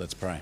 [0.00, 0.40] Let's pray.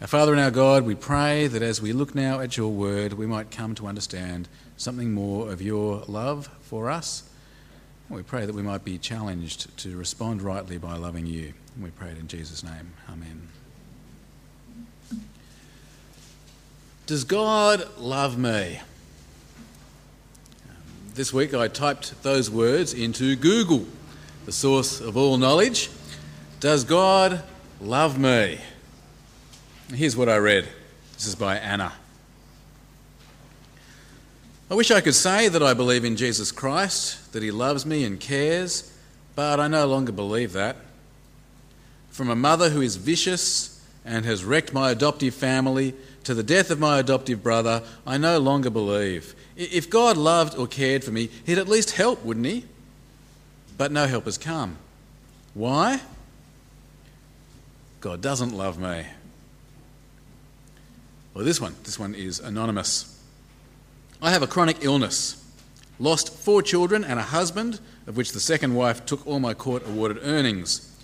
[0.00, 3.12] Our Father and our God, we pray that as we look now at your word,
[3.12, 7.22] we might come to understand something more of your love for us.
[8.08, 11.54] And we pray that we might be challenged to respond rightly by loving you.
[11.76, 12.92] And we pray it in Jesus' name.
[13.08, 13.46] Amen.
[17.06, 18.80] Does God love me?
[21.14, 23.86] This week I typed those words into Google,
[24.44, 25.88] the source of all knowledge.
[26.62, 27.42] Does God
[27.80, 28.60] love me?
[29.92, 30.68] Here's what I read.
[31.14, 31.92] This is by Anna.
[34.70, 38.04] I wish I could say that I believe in Jesus Christ, that he loves me
[38.04, 38.96] and cares,
[39.34, 40.76] but I no longer believe that.
[42.12, 46.70] From a mother who is vicious and has wrecked my adoptive family to the death
[46.70, 49.34] of my adoptive brother, I no longer believe.
[49.56, 52.66] If God loved or cared for me, he'd at least help, wouldn't he?
[53.76, 54.76] But no help has come.
[55.54, 56.00] Why?
[58.02, 59.06] God doesn't love me.
[61.34, 63.16] Well, this one, this one is anonymous.
[64.20, 65.38] I have a chronic illness.
[66.00, 67.78] Lost four children and a husband,
[68.08, 71.00] of which the second wife took all my court awarded earnings.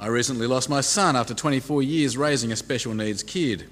[0.00, 3.68] I recently lost my son after 24 years raising a special needs kid.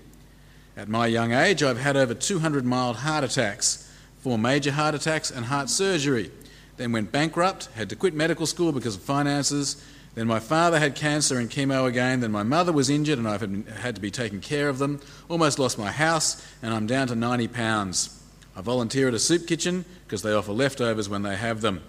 [0.77, 5.33] At my young age, I've had over 200 mild heart attacks, four major heart attacks,
[5.33, 6.31] and heart surgery.
[6.77, 10.95] Then went bankrupt, had to quit medical school because of finances, then my father had
[10.95, 12.21] cancer and chemo again.
[12.21, 13.41] Then my mother was injured and I've
[13.77, 15.01] had to be taking care of them.
[15.29, 18.23] Almost lost my house and I'm down to 90 pounds.
[18.57, 21.83] I volunteer at a soup kitchen because they offer leftovers when they have them.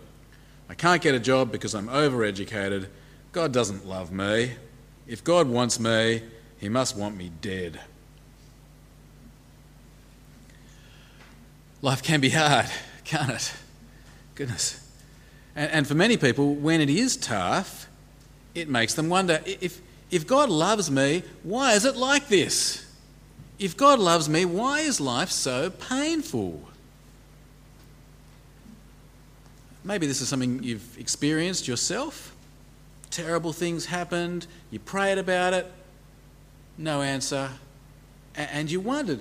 [0.70, 2.88] I can't get a job because I'm overeducated.
[3.32, 4.54] God doesn't love me.
[5.08, 6.22] If God wants me,
[6.60, 7.80] he must want me dead.
[11.82, 12.68] Life can be hard,
[13.06, 13.54] can't it?
[14.36, 14.86] Goodness.
[15.56, 17.89] And, and for many people, when it is tough,
[18.56, 22.86] it makes them wonder if, if God loves me, why is it like this?
[23.58, 26.62] If God loves me, why is life so painful?
[29.84, 32.36] Maybe this is something you've experienced yourself.
[33.10, 35.72] Terrible things happened, you prayed about it,
[36.78, 37.50] no answer,
[38.36, 39.20] and you wondered,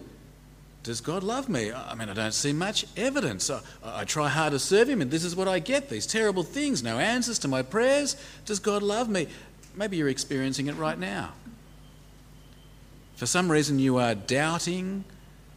[0.82, 1.72] does God love me?
[1.72, 3.50] I mean, I don't see much evidence.
[3.50, 6.42] I, I, try hard to serve Him, and this is what I get these terrible
[6.42, 8.16] things, no answers to my prayers.
[8.46, 9.26] Does God love me?
[9.74, 11.32] Maybe you're experiencing it right now.
[13.16, 15.04] For some reason, you are doubting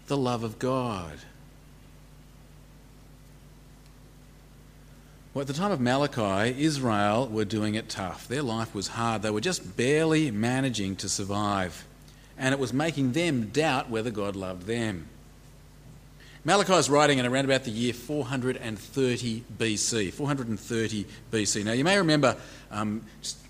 [0.08, 1.20] the love of God.
[5.34, 8.28] Well, at the time of Malachi, Israel were doing it tough.
[8.28, 9.22] Their life was hard.
[9.22, 11.86] They were just barely managing to survive.
[12.38, 15.08] And it was making them doubt whether God loved them.
[16.44, 20.12] Malachi is writing in around about the year 430 BC.
[20.12, 21.64] 430 BC.
[21.64, 22.36] Now, you may remember
[22.72, 23.04] um,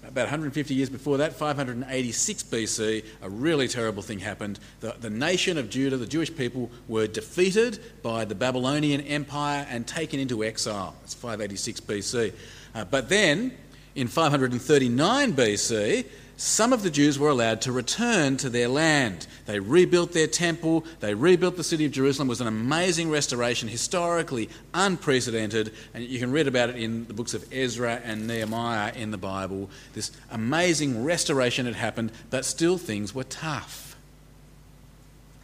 [0.05, 4.59] about 150 years before that, 586 BC, a really terrible thing happened.
[4.81, 9.87] The, the nation of Judah, the Jewish people, were defeated by the Babylonian Empire and
[9.87, 10.93] taken into exile.
[11.05, 12.33] It's 586 BC.
[12.75, 13.53] Uh, but then,
[13.95, 16.05] in 539 BC,
[16.41, 19.27] some of the Jews were allowed to return to their land.
[19.45, 22.29] They rebuilt their temple, they rebuilt the city of Jerusalem.
[22.29, 27.13] It was an amazing restoration, historically unprecedented, and you can read about it in the
[27.13, 29.69] books of Ezra and Nehemiah in the Bible.
[29.93, 33.95] This amazing restoration had happened, but still things were tough.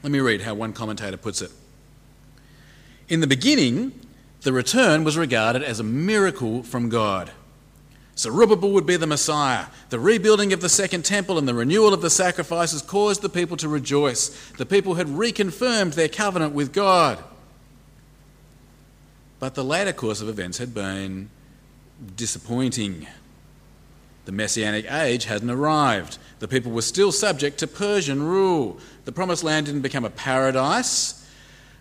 [0.02, 1.52] Let me read how one commentator puts it.
[3.08, 3.92] In the beginning,
[4.42, 7.30] the return was regarded as a miracle from God.
[8.18, 9.68] Zerubbabel would be the Messiah.
[9.90, 13.58] The rebuilding of the second temple and the renewal of the sacrifices caused the people
[13.58, 14.30] to rejoice.
[14.58, 17.24] The people had reconfirmed their covenant with God.
[19.40, 21.30] But the later course of events had been
[22.16, 23.06] disappointing.
[24.26, 26.18] The Messianic age hadn't arrived.
[26.40, 28.80] The people were still subject to Persian rule.
[29.06, 31.26] The Promised Land didn't become a paradise,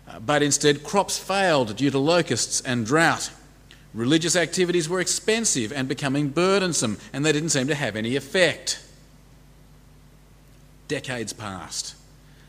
[0.07, 3.31] uh, but instead crops failed due to locusts and drought.
[3.97, 8.79] Religious activities were expensive and becoming burdensome, and they didn't seem to have any effect.
[10.87, 11.95] Decades passed.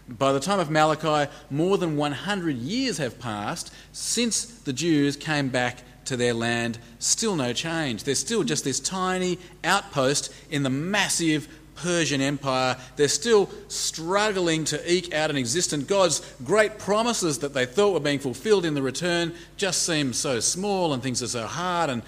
[0.06, 5.48] By the time of Malachi, more than 100 years have passed since the Jews came
[5.48, 6.78] back to their land.
[6.98, 8.04] Still no change.
[8.04, 11.48] There's still just this tiny outpost in the massive
[11.82, 12.76] Persian Empire.
[12.96, 15.84] They're still struggling to eke out an existence.
[15.84, 20.40] God's great promises that they thought were being fulfilled in the return just seem so
[20.40, 22.02] small and things are so hard, and,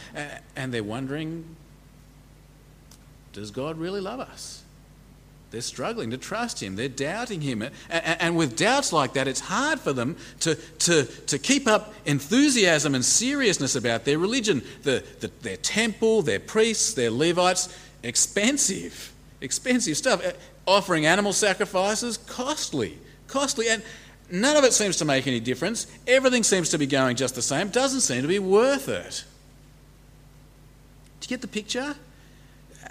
[0.57, 1.57] and they're wondering
[3.33, 4.63] does God really love us?
[5.51, 6.77] They're struggling to trust Him.
[6.77, 7.65] They're doubting Him.
[7.89, 12.95] And, with doubts like that, it's hard for them to, to, to keep up enthusiasm
[12.95, 14.63] and seriousness about their religion.
[14.83, 19.10] The, the, their temple, their priests, their Levites, expensive
[19.41, 20.25] expensive stuff.
[20.25, 20.33] Uh,
[20.67, 23.69] offering animal sacrifices, costly, costly.
[23.69, 23.83] And
[24.31, 25.87] none of it seems to make any difference.
[26.07, 27.69] Everything seems to be going just the same.
[27.69, 29.25] Doesn't seem to be worth it.
[31.21, 31.97] Do you get the picture?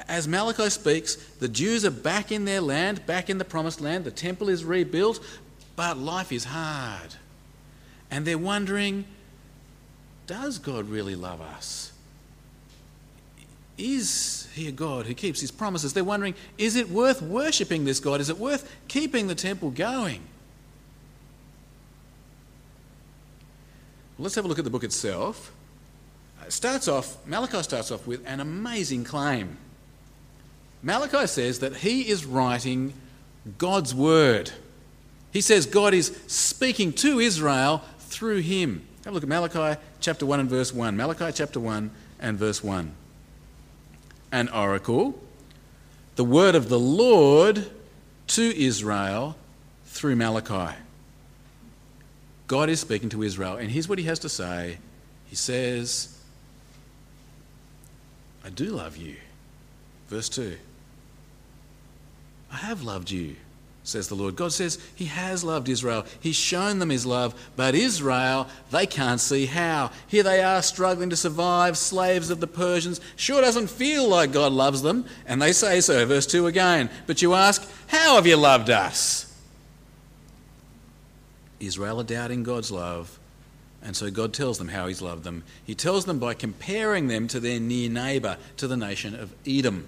[0.08, 4.06] As Malachi speaks, the Jews are back in their land, back in the promised land.
[4.06, 5.20] The temple is rebuilt,
[5.76, 7.16] but life is hard.
[8.10, 9.06] And they're wondering
[10.30, 11.89] does God really love us?
[13.80, 15.94] Is he a God who keeps his promises?
[15.94, 18.20] They're wondering is it worth worshipping this God?
[18.20, 20.22] Is it worth keeping the temple going?
[24.18, 25.54] Well, let's have a look at the book itself.
[26.46, 29.58] It starts off, Malachi starts off with an amazing claim.
[30.84, 32.94] Malachi says that he is writing
[33.58, 34.52] God's word.
[35.32, 38.86] He says God is speaking to Israel through him.
[39.06, 40.98] Have a look at Malachi chapter 1 and verse 1.
[40.98, 41.90] Malachi chapter 1
[42.20, 42.94] and verse 1.
[44.32, 45.20] An oracle,
[46.16, 47.70] the word of the Lord
[48.28, 49.36] to Israel
[49.86, 50.76] through Malachi.
[52.48, 54.78] God is speaking to Israel, and here's what he has to say.
[55.28, 56.20] He says,
[58.44, 59.16] I do love you.
[60.08, 60.58] Verse 2.
[62.52, 63.36] I have loved you
[63.84, 64.36] says the Lord.
[64.36, 66.06] God says He has loved Israel.
[66.20, 69.92] He's shown them His love, but Israel, they can't see how.
[70.08, 73.02] Here they are struggling to survive, slaves of the Persians.
[73.16, 76.06] Sure doesn't feel like God loves them, and they say so.
[76.06, 76.90] Verse 2 again.
[77.08, 79.26] But you ask, How have you loved us?
[81.60, 83.20] Israel are doubting God's love,
[83.84, 85.44] and so God tells them how He's loved them.
[85.66, 89.88] He tells them by comparing them to their near neighbour, to the nation of Edom.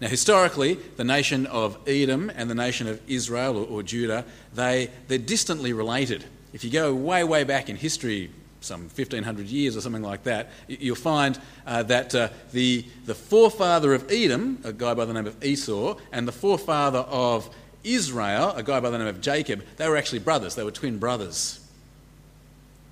[0.00, 4.24] Now, historically, the nation of Edom and the nation of Israel or, or, Judah,
[4.54, 6.24] they, they're distantly related.
[6.52, 8.30] If you go way, way back in history,
[8.60, 13.92] some 1500 years or something like that, you'll find uh, that uh, the, the forefather
[13.92, 17.52] of Edom, a guy by the name of Esau, and the forefather of
[17.82, 20.54] Israel, a guy by the name of Jacob, they were actually brothers.
[20.54, 21.60] They were twin brothers.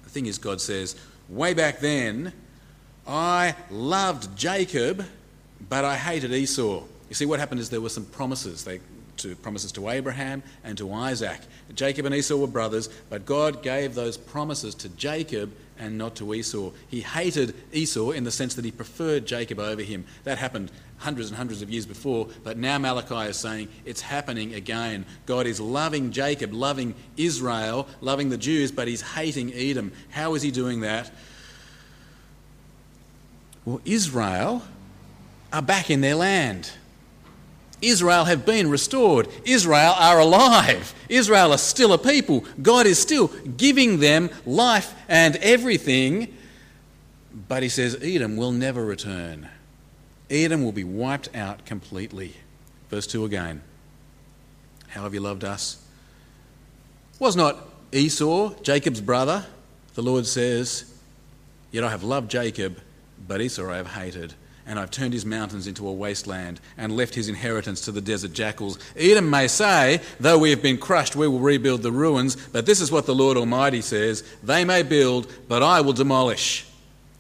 [0.04, 0.96] The thing is, God says,
[1.28, 2.32] way back then,
[3.06, 5.04] I loved Jacob,
[5.68, 6.82] but I hated Esau.
[7.08, 8.64] You see, what happened is there were some promises.
[8.64, 8.80] They,
[9.18, 11.40] to promises to Abraham and to Isaac.
[11.74, 16.34] Jacob and Esau were brothers, but God gave those promises to Jacob and not to
[16.34, 16.70] Esau.
[16.88, 20.04] He hated Esau in the sense that he preferred Jacob over him.
[20.24, 24.54] That happened hundreds and hundreds of years before, but now Malachi is saying it's happening
[24.54, 25.04] again.
[25.26, 29.92] God is loving Jacob, loving Israel, loving the Jews, but he's hating Edom.
[30.10, 31.10] How is he doing that?
[33.66, 34.62] Well, Israel
[35.52, 36.70] are back in their land.
[37.82, 39.28] Israel have been restored.
[39.44, 40.94] Israel are alive.
[41.08, 42.44] Israel are still a people.
[42.62, 46.34] God is still giving them life and everything.
[47.48, 49.48] But he says Edom will never return.
[50.30, 52.34] Edom will be wiped out completely.
[52.88, 53.62] Verse 2 again.
[54.88, 55.82] How have you loved us?
[57.18, 57.58] Was not
[57.92, 59.44] Esau, Jacob's brother?
[59.94, 60.92] The Lord says,
[61.70, 62.78] Yet I have loved Jacob,
[63.26, 64.34] but Esau I have hated
[64.66, 68.32] and I've turned his mountains into a wasteland and left his inheritance to the desert
[68.32, 68.78] jackals.
[68.96, 72.80] Edom may say, Though we have been crushed, we will rebuild the ruins, but this
[72.80, 76.66] is what the Lord Almighty says They may build, but I will demolish.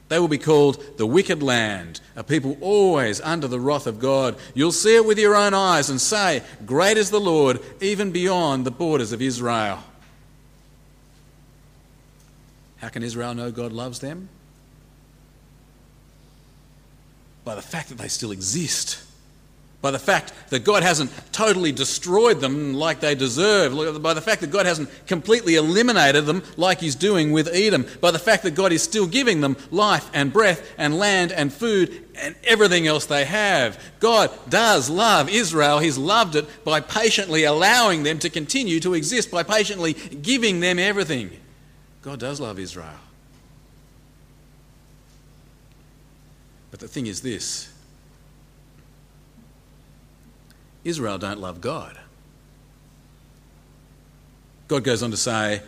[0.08, 4.36] They will be called the wicked land, a people always under the wrath of God.
[4.54, 8.64] You'll see it with your own eyes and say, Great is the Lord, even beyond
[8.64, 9.82] the borders of Israel.
[12.78, 14.28] How can Israel know God loves them?
[17.46, 19.00] By the fact that they still exist,
[19.80, 24.40] by the fact that God hasn't totally destroyed them like they deserve, by the fact
[24.40, 28.56] that God hasn't completely eliminated them like He's doing with Edom, by the fact that
[28.56, 33.06] God is still giving them life and breath and land and food and everything else
[33.06, 33.80] they have.
[34.00, 35.78] God does love Israel.
[35.78, 40.80] He's loved it by patiently allowing them to continue to exist, by patiently giving them
[40.80, 41.30] everything.
[42.02, 43.05] God does love Israel.
[46.76, 47.72] But the thing is this
[50.84, 51.98] Israel don't love God.
[54.68, 55.62] God goes on to say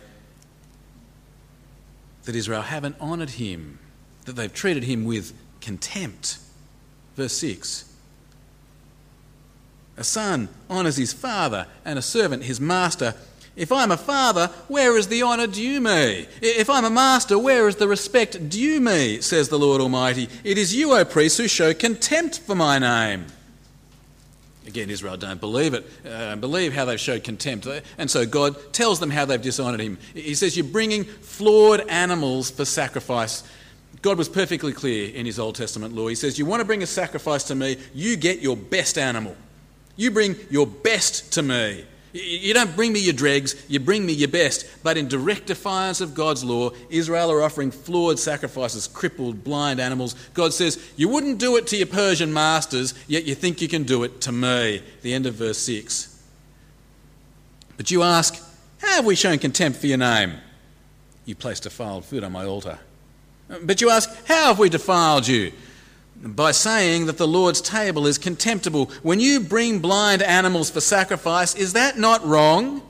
[2.25, 3.79] that Israel haven't honoured him,
[4.25, 6.37] that they've treated him with contempt.
[7.15, 7.91] Verse 6
[9.97, 13.15] A son honours his father, and a servant his master.
[13.55, 16.27] If I'm a father, where is the honour due me?
[16.41, 19.21] If I'm a master, where is the respect due me?
[19.21, 20.29] says the Lord Almighty.
[20.43, 23.25] It is you, O priests, who show contempt for my name.
[24.69, 27.67] Again, Israel don't believe it, uh, believe how they've showed contempt.
[27.97, 29.97] And so God tells them how they've dishonoured him.
[30.13, 33.43] He says, You're bringing flawed animals for sacrifice.
[34.03, 36.07] God was perfectly clear in his Old Testament law.
[36.07, 39.35] He says, You want to bring a sacrifice to me, you get your best animal.
[39.95, 41.83] You bring your best to me.
[42.11, 44.65] You don't bring me your dregs, you bring me your best.
[44.83, 50.15] But in direct defiance of God's law, Israel are offering flawed sacrifices, crippled, blind animals.
[50.33, 53.83] God says, You wouldn't do it to your Persian masters, yet you think you can
[53.83, 54.81] do it to me.
[55.03, 56.19] The end of verse 6.
[57.77, 58.35] But you ask,
[58.79, 60.33] How have we shown contempt for your name?
[61.25, 62.79] You placed defiled food on my altar.
[63.63, 65.51] But you ask, How have we defiled you?
[66.21, 68.91] By saying that the Lord's table is contemptible.
[69.03, 72.81] When you bring blind animals for sacrifice, is that not wrong?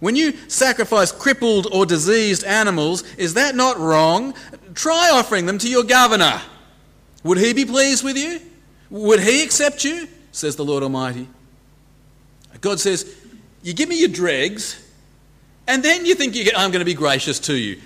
[0.00, 4.34] When you sacrifice crippled or diseased animals, is that not wrong?
[4.74, 6.42] Try offering them to your governor.
[7.24, 8.40] Would he be pleased with you?
[8.90, 10.06] Would he accept you?
[10.32, 11.28] Says the Lord Almighty.
[12.60, 13.16] God says,
[13.62, 14.85] You give me your dregs,
[15.68, 17.80] and then you think you get, I'm going to be gracious to you.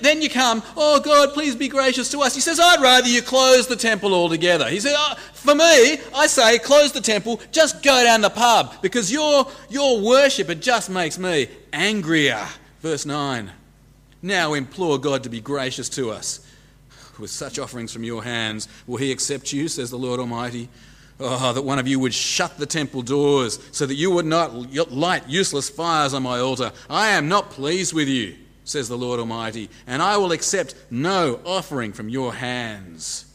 [0.00, 2.34] Then you come, oh God, please be gracious to us.
[2.34, 4.68] He says, I'd rather you close the temple altogether.
[4.68, 8.30] He said, oh, uh, for me, I say, close the temple, just go down the
[8.30, 12.46] pub, because your, your worship, it just makes me angrier.
[12.80, 13.52] Verse 9.
[14.22, 16.46] Now implore God to be gracious to us.
[17.18, 20.68] With such offerings from your hands, will he accept you, says the Lord Almighty?
[21.24, 24.52] Oh, that one of you would shut the temple doors so that you would not
[24.90, 26.72] light useless fires on my altar.
[26.90, 31.38] I am not pleased with you, says the Lord Almighty, and I will accept no
[31.44, 33.26] offering from your hands.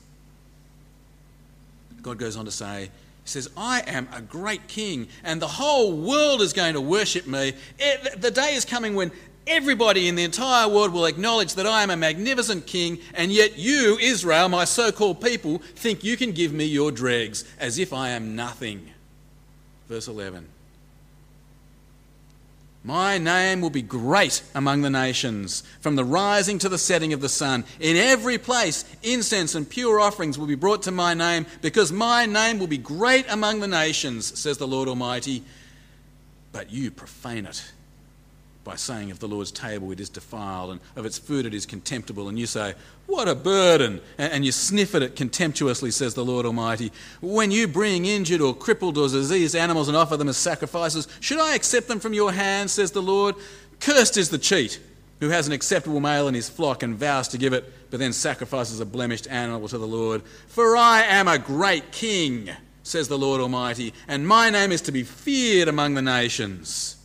[2.01, 2.89] God goes on to say,
[3.23, 7.25] He says, I am a great king, and the whole world is going to worship
[7.25, 7.53] me.
[8.17, 9.11] The day is coming when
[9.47, 13.57] Everybody in the entire world will acknowledge that I am a magnificent king, and yet
[13.57, 17.93] you, Israel, my so called people, think you can give me your dregs as if
[17.93, 18.91] I am nothing.
[19.87, 20.49] Verse 11
[22.83, 27.21] My name will be great among the nations, from the rising to the setting of
[27.21, 27.63] the sun.
[27.79, 32.25] In every place, incense and pure offerings will be brought to my name, because my
[32.25, 35.41] name will be great among the nations, says the Lord Almighty.
[36.51, 37.71] But you profane it
[38.67, 41.65] by saying of the Lord's table it is defiled and of its food it is
[41.65, 42.27] contemptible.
[42.27, 42.73] And you say,
[43.05, 44.01] What a burden!
[44.17, 46.91] And you sniff at it contemptuously, says the Lord Almighty.
[47.21, 51.39] When you bring injured or crippled or diseased animals and offer them as sacrifices, should
[51.39, 53.35] I accept them from your hand, says the Lord?
[53.79, 54.81] Cursed is the cheat
[55.21, 58.11] who has an acceptable male in his flock and vows to give it, but then
[58.11, 60.23] sacrifices a blemished animal to the Lord.
[60.49, 62.49] For I am a great king,
[62.83, 66.96] says the Lord Almighty, and my name is to be feared among the nations.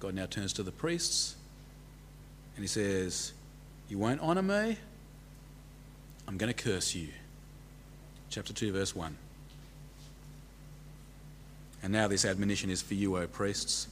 [0.00, 1.36] God now turns to the priests
[2.56, 3.32] and he says,
[3.88, 4.78] You won't honour me?
[6.26, 7.08] I'm going to curse you.
[8.30, 9.16] Chapter 2, verse 1.
[11.82, 13.88] And now this admonition is for you, O priests.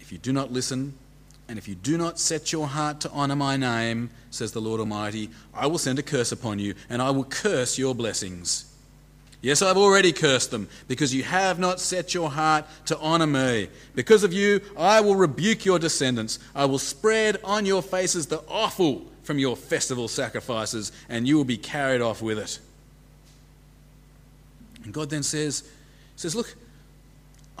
[0.00, 0.94] If you do not listen,
[1.48, 4.80] and if you do not set your heart to honour my name, says the Lord
[4.80, 8.74] Almighty, I will send a curse upon you, and I will curse your blessings.
[9.40, 13.68] Yes, I've already cursed them, because you have not set your heart to honour me.
[13.94, 16.40] Because of you, I will rebuke your descendants.
[16.56, 21.44] I will spread on your faces the offal from your festival sacrifices, and you will
[21.44, 22.58] be carried off with it.
[24.84, 25.68] And God then says,
[26.16, 26.56] says, Look,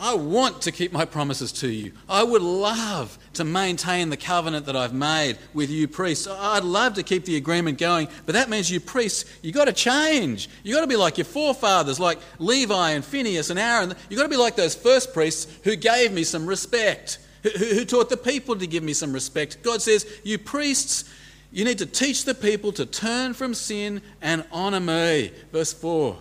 [0.00, 1.90] I want to keep my promises to you.
[2.08, 6.28] I would love to maintain the covenant that I've made with you priests.
[6.28, 9.72] I'd love to keep the agreement going, but that means you priests, you've got to
[9.72, 10.48] change.
[10.62, 13.92] You've got to be like your forefathers, like Levi and Phinehas and Aaron.
[14.08, 17.84] You've got to be like those first priests who gave me some respect, who, who
[17.84, 19.64] taught the people to give me some respect.
[19.64, 21.12] God says, You priests,
[21.50, 25.32] you need to teach the people to turn from sin and honour me.
[25.50, 26.16] Verse 4.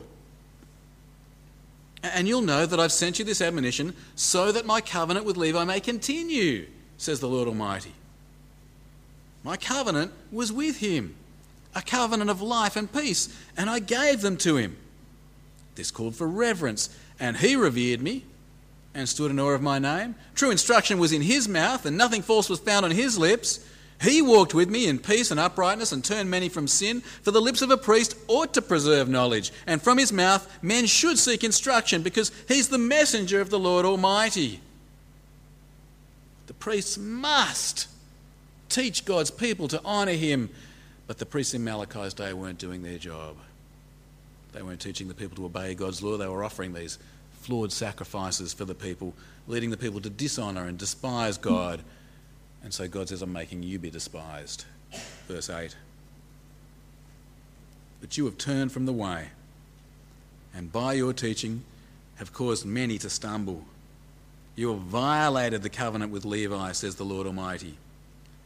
[2.14, 5.64] And you'll know that I've sent you this admonition so that my covenant with Levi
[5.64, 7.94] may continue, says the Lord Almighty.
[9.44, 11.16] My covenant was with him,
[11.74, 14.76] a covenant of life and peace, and I gave them to him.
[15.76, 18.26] This called for reverence, and he revered me
[18.94, 20.16] and stood in awe of my name.
[20.34, 23.60] True instruction was in his mouth, and nothing false was found on his lips.
[24.00, 27.01] He walked with me in peace and uprightness and turned many from sin.
[27.01, 30.86] For the lips of a priest ought to preserve knowledge, and from his mouth men
[30.86, 34.62] should seek instruction, because he's the messenger of the Lord Almighty.
[36.46, 37.88] The priests must
[38.70, 40.50] teach God's people to honour him,
[41.08, 43.36] but the priests in Malachi's day weren't doing their job.
[44.54, 47.00] They weren't teaching the people to obey God's law, they were offering these
[47.42, 49.13] flawed sacrifices for the people,
[49.48, 51.82] leading the people to dishonour and despise God.
[52.67, 54.65] And so God says, I'm making you be despised.
[55.25, 55.74] Verse 8.
[58.01, 59.29] But you have turned from the way,
[60.53, 61.63] and by your teaching
[62.17, 63.63] have caused many to stumble.
[64.57, 67.77] You have violated the covenant with Levi, says the Lord Almighty.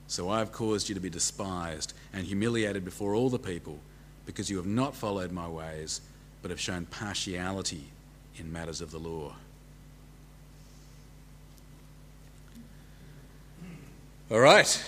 [0.06, 3.80] So I have caused you to be despised and humiliated before all the people,
[4.28, 6.00] because you have not followed my ways,
[6.44, 7.86] but have shown partiality
[8.38, 9.34] in matters of the law.
[14.32, 14.82] All right.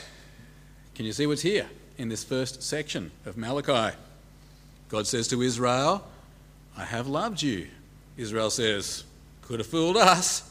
[0.96, 3.94] Can you see what's here in this first section of Malachi?
[4.88, 6.08] God says to Israel,
[6.78, 7.68] I have loved you.
[8.16, 9.04] Israel says,
[9.42, 10.50] Could have fooled us.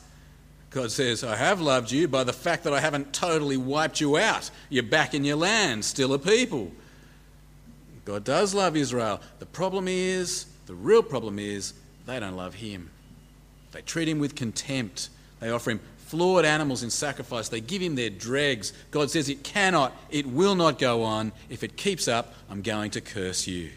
[0.68, 4.18] God says, I have loved you by the fact that I haven't totally wiped you
[4.18, 4.50] out.
[4.68, 6.70] You're back in your land, still a people.
[8.04, 9.22] God does love Israel.
[9.38, 11.72] The problem is, the real problem is,
[12.04, 12.90] they don't love Him.
[13.70, 15.08] They treat Him with contempt.
[15.40, 15.80] They offer Him
[16.12, 17.48] flawed animals in sacrifice.
[17.48, 18.74] They give Him their dregs.
[18.90, 21.32] God says, It cannot, it will not go on.
[21.48, 23.70] If it keeps up, I'm going to curse you.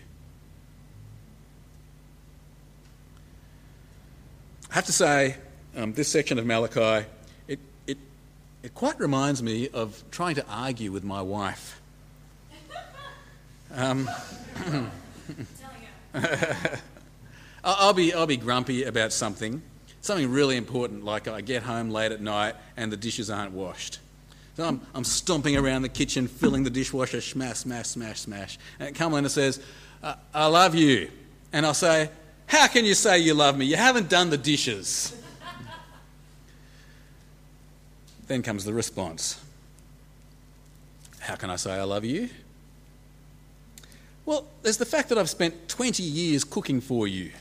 [4.69, 5.37] I have to say,
[5.77, 7.07] um, this section of Malachi,
[7.47, 7.97] it, it,
[8.63, 11.81] it quite reminds me of trying to argue with my wife.
[13.73, 14.09] Um,
[17.63, 19.61] I'll, be, I'll be grumpy about something,
[20.05, 23.99] something really important, like I get home late at night and the dishes aren't washed.
[24.55, 28.57] So I'm, I'm stomping around the kitchen, filling the dishwasher, smash, smash, smash, smash.
[28.79, 29.61] And Cumberland says,
[30.33, 31.09] I love you.
[31.51, 32.09] And I'll say,
[32.47, 33.65] How can you say you love me?
[33.65, 35.15] You haven't done the dishes.
[38.27, 39.39] Then comes the response
[41.19, 42.29] How can I say I love you?
[44.25, 47.31] Well, there's the fact that I've spent 20 years cooking for you,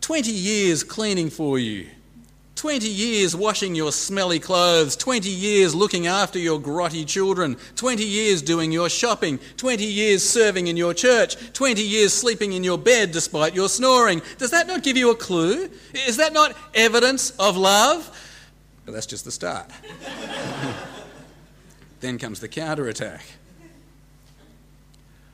[0.00, 1.86] 20 years cleaning for you,
[2.56, 8.42] 20 years washing your smelly clothes, 20 years looking after your grotty children, 20 years
[8.42, 13.12] doing your shopping, 20 years serving in your church, 20 years sleeping in your bed
[13.12, 14.20] despite your snoring.
[14.36, 15.70] Does that not give you a clue?
[15.94, 18.14] Is that not evidence of love?
[18.84, 19.70] But that's just the start.
[22.00, 23.24] then comes the counterattack.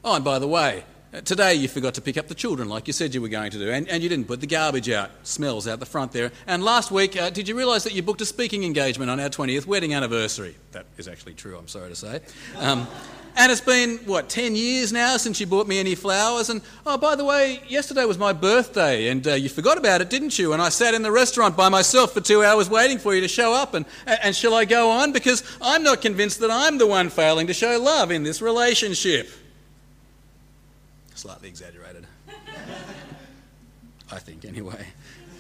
[0.05, 0.85] Oh, and by the way,
[1.25, 3.59] today you forgot to pick up the children like you said you were going to
[3.59, 5.11] do, and, and you didn't put the garbage out.
[5.23, 6.33] Smells out the front there.
[6.47, 9.29] And last week, uh, did you realise that you booked a speaking engagement on our
[9.29, 10.57] 20th wedding anniversary?
[10.73, 12.21] That is actually true, I'm sorry to say.
[12.59, 12.87] Um,
[13.39, 16.49] and it's been, what, 10 years now since you bought me any flowers.
[16.49, 20.09] And, oh, by the way, yesterday was my birthday, and uh, you forgot about it,
[20.09, 20.55] didn't you?
[20.55, 23.29] And I sat in the restaurant by myself for two hours waiting for you to
[23.29, 23.75] show up.
[23.75, 25.13] And, and shall I go on?
[25.13, 29.29] Because I'm not convinced that I'm the one failing to show love in this relationship.
[31.17, 32.07] Slightly exaggerated.
[34.13, 34.87] I think, anyway.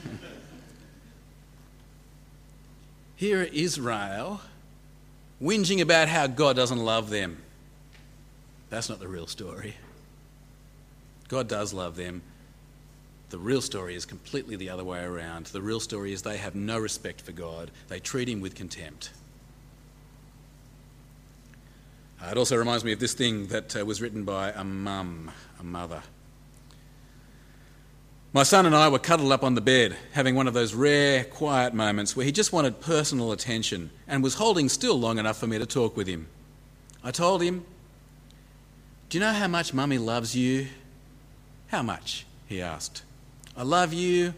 [3.16, 4.40] Here Israel
[5.40, 7.38] whinging about how God doesn't love them.
[8.70, 9.76] That's not the real story.
[11.28, 12.22] God does love them.
[13.28, 15.46] The real story is completely the other way around.
[15.46, 19.10] The real story is they have no respect for God, they treat Him with contempt.
[22.20, 25.30] Uh, it also reminds me of this thing that uh, was written by a mum,
[25.60, 26.02] a mother.
[28.32, 31.24] My son and I were cuddled up on the bed, having one of those rare,
[31.24, 35.46] quiet moments where he just wanted personal attention and was holding still long enough for
[35.46, 36.26] me to talk with him.
[37.02, 37.64] I told him,
[39.08, 40.66] do you know how much Mummy loves you?
[41.68, 42.26] How much?
[42.46, 43.02] he asked.
[43.56, 44.34] I love you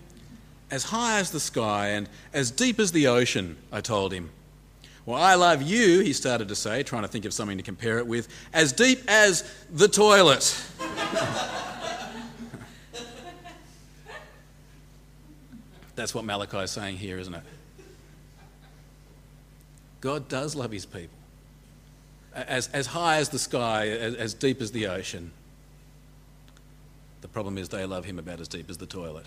[0.70, 4.30] as high as the sky and as deep as the ocean, I told him.
[5.08, 7.96] Well, I love you, he started to say, trying to think of something to compare
[7.96, 9.42] it with, as deep as
[9.72, 10.54] the toilet.
[15.94, 17.42] That's what Malachi is saying here, isn't it?
[20.02, 21.16] God does love his people
[22.34, 25.30] as, as high as the sky, as, as deep as the ocean.
[27.22, 29.24] The problem is they love him about as deep as the toilet.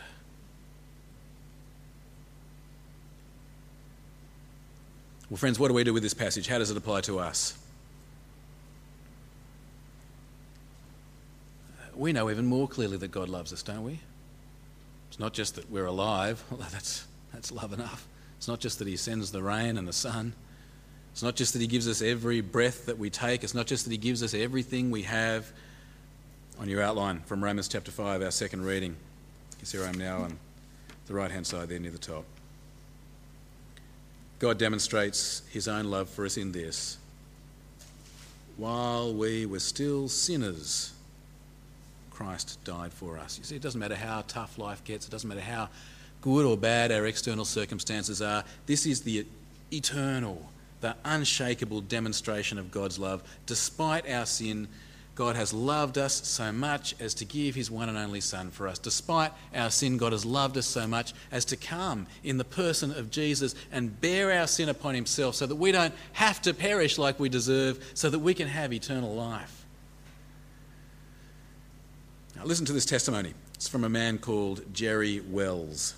[5.32, 6.50] Well, friends, what do we do with this passage?
[6.50, 7.58] How does it apply to us?
[11.96, 14.02] We know even more clearly that God loves us, don't we?
[15.10, 18.06] It's not just that we're alive, although that's, that's love enough.
[18.40, 20.34] It's not just that He sends the rain and the sun.
[21.14, 23.86] It's not just that He gives us every breath that we take, it's not just
[23.86, 25.50] that He gives us everything we have.
[26.60, 28.98] On your outline from Romans chapter 5, our second reading.
[29.62, 30.38] You see where I am now on
[31.08, 32.26] the right hand side there near the top.
[34.42, 36.98] God demonstrates His own love for us in this.
[38.58, 40.94] While we were still sinners,
[42.10, 43.38] Christ died for us.
[43.38, 45.70] You see, it doesn't matter how tough life gets, it doesn't matter how
[46.22, 48.44] good or bad our external circumstances are.
[48.66, 49.28] This is the
[49.72, 50.50] eternal,
[50.82, 53.22] the unshakable demonstration of God's love.
[53.46, 54.68] Despite our sin,
[55.22, 58.68] God has loved us so much as to give his one and only Son for
[58.68, 58.80] us.
[58.80, 62.90] Despite our sin, God has loved us so much as to come in the person
[62.90, 66.98] of Jesus and bear our sin upon himself so that we don't have to perish
[66.98, 69.64] like we deserve, so that we can have eternal life.
[72.36, 73.36] Now, listen to this testimony.
[73.54, 75.94] It's from a man called Jerry Wells.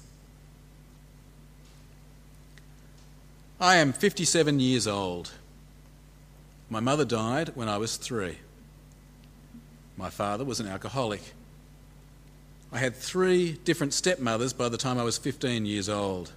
[3.57, 5.31] I am 57 years old.
[6.69, 8.39] My mother died when I was three.
[9.97, 11.21] My father was an alcoholic.
[12.71, 16.31] I had three different stepmothers by the time I was 15 years old.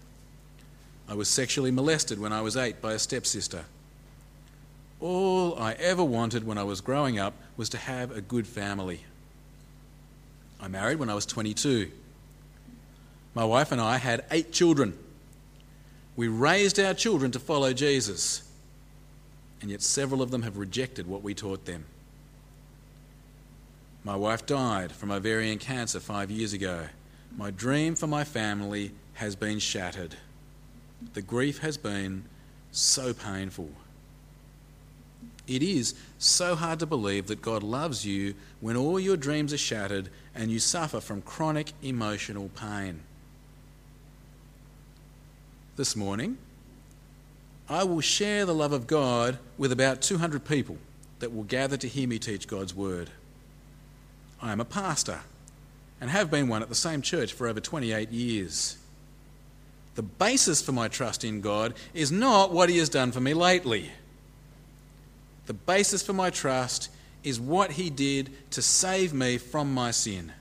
[1.08, 3.64] I was sexually molested when I was eight by a stepsister.
[5.00, 9.00] All I ever wanted when I was growing up was to have a good family.
[10.60, 11.90] I married when I was 22.
[13.34, 14.98] My wife and I had eight children.
[16.16, 18.42] We raised our children to follow Jesus,
[19.60, 21.84] and yet several of them have rejected what we taught them.
[24.06, 26.86] My wife died from ovarian cancer five years ago.
[27.36, 30.14] My dream for my family has been shattered.
[31.14, 32.22] The grief has been
[32.70, 33.68] so painful.
[35.48, 39.58] It is so hard to believe that God loves you when all your dreams are
[39.58, 43.00] shattered and you suffer from chronic emotional pain.
[45.74, 46.38] This morning,
[47.68, 50.78] I will share the love of God with about 200 people
[51.18, 53.10] that will gather to hear me teach God's Word.
[54.40, 55.20] I am a pastor
[56.00, 58.76] and have been one at the same church for over 28 years.
[59.94, 63.32] The basis for my trust in God is not what He has done for me
[63.32, 63.90] lately.
[65.46, 66.90] The basis for my trust
[67.24, 70.32] is what He did to save me from my sin.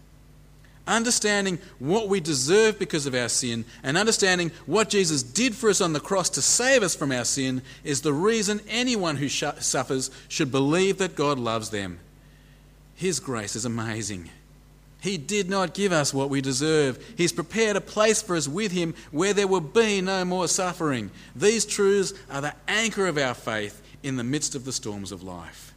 [0.88, 5.82] Understanding what we deserve because of our sin and understanding what Jesus did for us
[5.82, 10.12] on the cross to save us from our sin is the reason anyone who suffers
[10.28, 12.00] should believe that God loves them
[12.96, 14.30] his grace is amazing.
[15.02, 17.14] He did not give us what we deserve.
[17.16, 21.12] He's prepared a place for us with Him where there will be no more suffering.
[21.36, 25.22] These truths are the anchor of our faith in the midst of the storms of
[25.22, 25.76] life.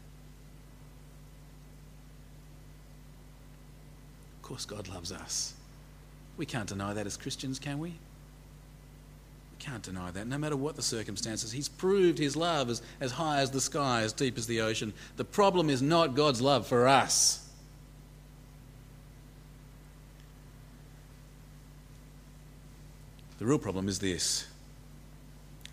[4.36, 5.52] Of course, God loves us.
[6.38, 7.94] We can't deny that as Christians, can we?
[9.58, 10.26] Can't deny that.
[10.26, 14.02] No matter what the circumstances, He's proved His love as, as high as the sky,
[14.02, 14.92] as deep as the ocean.
[15.16, 17.44] The problem is not God's love for us.
[23.38, 24.46] The real problem is this.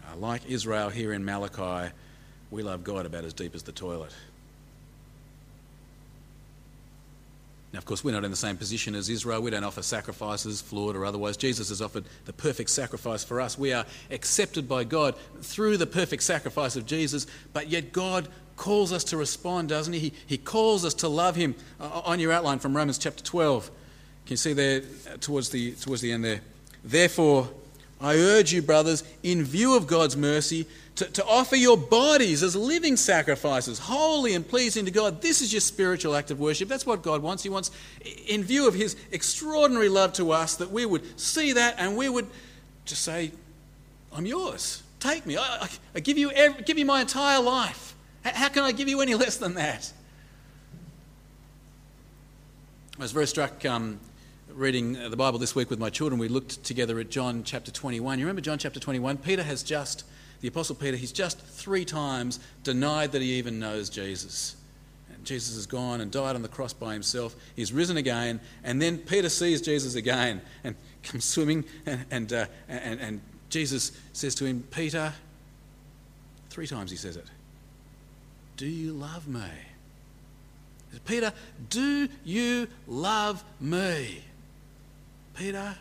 [0.07, 1.91] Uh, like Israel here in Malachi,
[2.51, 4.13] we love God about as deep as the toilet.
[7.75, 9.41] Now, of course, we're not in the same position as Israel.
[9.41, 11.35] We don't offer sacrifices, flawed or otherwise.
[11.35, 13.59] Jesus has offered the perfect sacrifice for us.
[13.59, 18.93] We are accepted by God through the perfect sacrifice of Jesus, but yet God calls
[18.93, 19.99] us to respond, doesn't he?
[19.99, 21.53] He, he calls us to love him.
[21.77, 23.73] Uh, on your outline from Romans chapter 12, can
[24.27, 26.39] you see there uh, towards the, towards the end there?
[26.81, 27.49] Therefore,
[27.99, 32.55] I urge you, brothers, in view of God's mercy, to, to offer your bodies as
[32.55, 35.21] living sacrifices, holy and pleasing to God.
[35.21, 36.69] This is your spiritual act of worship.
[36.69, 37.43] That's what God wants.
[37.43, 37.71] He wants,
[38.27, 42.08] in view of His extraordinary love to us, that we would see that and we
[42.08, 42.27] would
[42.86, 43.31] just say,
[44.13, 44.84] I'm yours.
[44.99, 45.36] Take me.
[45.38, 47.95] I, I, I give, you every, give you my entire life.
[48.23, 49.91] How can I give you any less than that?
[52.97, 53.99] I was very struck um,
[54.53, 56.17] reading the Bible this week with my children.
[56.17, 58.17] We looked together at John chapter 21.
[58.17, 59.17] You remember John chapter 21?
[59.17, 60.05] Peter has just
[60.41, 64.55] the Apostle Peter, he's just three times denied that he even knows Jesus.
[65.13, 67.35] And Jesus has gone and died on the cross by himself.
[67.55, 72.45] He's risen again, and then Peter sees Jesus again and comes swimming, and, and, uh,
[72.67, 75.13] and, and Jesus says to him, Peter,
[76.49, 77.27] three times he says it,
[78.57, 79.41] Do you love me?
[81.05, 81.33] Peter,
[81.69, 84.23] do you love me?
[85.35, 85.75] Peter,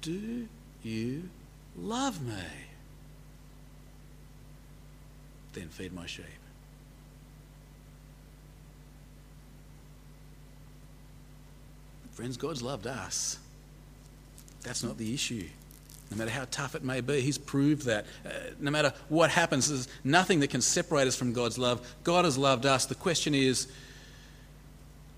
[0.00, 0.48] do
[0.82, 1.28] you
[1.76, 2.34] love me?
[5.52, 6.24] Then feed my sheep.
[12.12, 13.38] Friends, God's loved us.
[14.62, 15.48] That's not the issue.
[16.10, 18.04] No matter how tough it may be, He's proved that.
[18.24, 21.94] Uh, no matter what happens, there's nothing that can separate us from God's love.
[22.04, 22.84] God has loved us.
[22.84, 23.66] The question is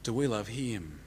[0.05, 1.01] do we love Him?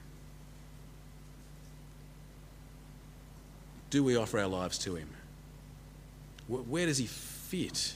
[3.90, 5.08] Do we offer our lives to Him?
[6.48, 7.94] Where does He fit?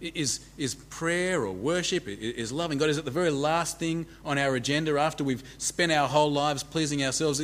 [0.00, 4.36] Is, is prayer or worship, is loving God, is it the very last thing on
[4.36, 7.40] our agenda after we've spent our whole lives pleasing ourselves?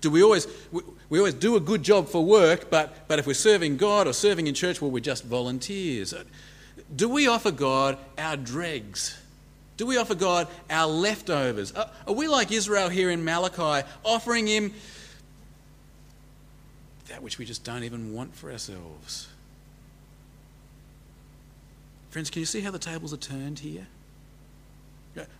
[0.00, 0.46] Do we always,
[1.08, 4.12] we, always do a good job for work, but, but if we're serving God or
[4.12, 6.12] serving in church, well, we're just volunteers?
[6.12, 6.24] Uh,
[6.94, 9.16] do we offer God our dregs?
[9.76, 11.74] Do we offer God our leftovers?
[11.74, 14.74] Uh, are we like Israel here in Malachi, offering Him
[17.08, 19.28] that which we just don't even want for ourselves?
[22.14, 23.88] Friends, can you see how the tables are turned here?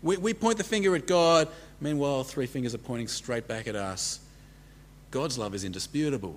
[0.03, 1.47] We, we point the finger at God,
[1.81, 4.19] meanwhile, three fingers are pointing straight back at us.
[5.13, 6.35] God's love is indisputable.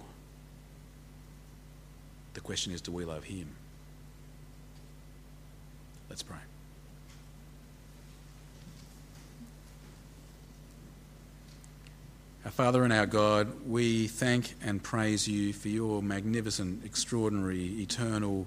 [2.35, 3.47] The question is do we love Him?
[6.07, 6.37] Let's pray.
[12.45, 18.45] Our Father and our God, we thank and praise you for your magnificent, extraordinary, eternal,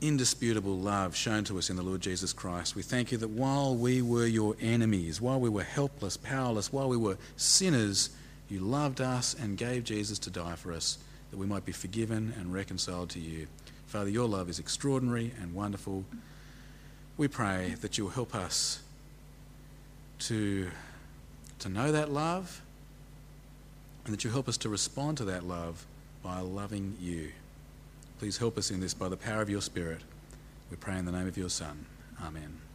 [0.00, 2.74] indisputable love shown to us in the Lord Jesus Christ.
[2.74, 6.88] We thank you that while we were your enemies, while we were helpless, powerless, while
[6.88, 8.10] we were sinners,
[8.48, 10.98] you loved us and gave Jesus to die for us
[11.30, 13.46] that we might be forgiven and reconciled to you.
[13.86, 16.04] Father, your love is extraordinary and wonderful.
[17.16, 18.80] We pray that you'll help us
[20.20, 20.70] to
[21.60, 22.62] to know that love
[24.04, 25.84] and that you help us to respond to that love
[26.22, 27.32] by loving you.
[28.20, 30.02] Please help us in this by the power of your Spirit.
[30.70, 31.86] We pray in the name of your Son.
[32.22, 32.69] Amen.